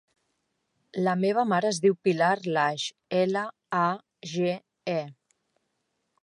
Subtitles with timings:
[1.07, 3.45] La meva mare es diu Pilar Lage: ela,
[3.81, 3.83] a,
[4.33, 4.57] ge,
[4.97, 4.99] e.